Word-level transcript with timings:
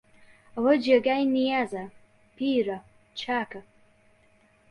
ئەوە 0.55 0.73
جێگای 0.83 1.23
نیازە، 1.35 1.85
پیرە، 2.35 2.77
چاکە 3.19 3.61